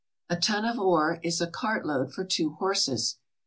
[0.31, 3.17] A ton of ore is a cartload for two horses.